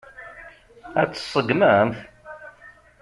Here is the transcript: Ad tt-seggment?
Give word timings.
Ad 1.01 1.09
tt-seggment? 1.09 1.95